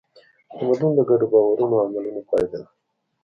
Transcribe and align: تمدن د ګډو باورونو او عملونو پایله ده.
تمدن 0.57 0.91
د 0.95 0.99
ګډو 1.09 1.25
باورونو 1.33 1.75
او 1.81 1.87
عملونو 1.87 2.21
پایله 2.29 2.57
ده. 2.61 2.67